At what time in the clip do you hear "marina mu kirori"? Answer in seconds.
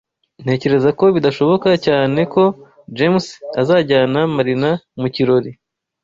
4.35-5.51